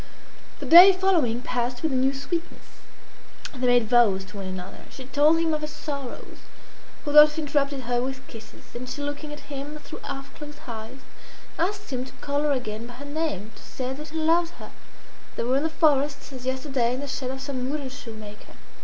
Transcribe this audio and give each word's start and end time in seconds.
The 0.59 0.65
day 0.65 0.93
following 0.93 1.43
passed 1.43 1.83
with 1.83 1.91
a 1.91 1.95
new 1.95 2.11
sweetness. 2.11 2.81
They 3.53 3.67
made 3.67 3.87
vows 3.87 4.25
to 4.25 4.37
one 4.37 4.47
another 4.47 4.85
She 4.89 5.05
told 5.05 5.37
him 5.37 5.53
of 5.53 5.61
her 5.61 5.67
sorrows. 5.67 6.37
Rodolphe 7.05 7.37
interrupted 7.39 7.81
her 7.81 8.01
with 8.01 8.25
kisses; 8.25 8.63
and 8.73 8.89
she 8.89 8.99
looking 9.03 9.31
at 9.31 9.41
him 9.41 9.77
through 9.77 9.99
half 9.99 10.33
closed 10.33 10.57
eyes, 10.67 11.01
asked 11.59 11.93
him 11.93 12.03
to 12.05 12.13
call 12.13 12.41
her 12.41 12.51
again 12.51 12.87
by 12.87 12.93
her 12.95 13.05
name 13.05 13.51
to 13.55 13.61
say 13.61 13.93
that 13.93 14.07
he 14.09 14.17
loved 14.17 14.53
her 14.55 14.71
They 15.35 15.43
were 15.43 15.57
in 15.57 15.61
the 15.61 15.69
forest, 15.69 16.33
as 16.33 16.47
yesterday, 16.47 16.95
in 16.95 17.01
the 17.01 17.07
shed 17.07 17.29
of 17.29 17.39
some 17.39 17.69
woodenshoe 17.69 18.15
maker. 18.17 18.53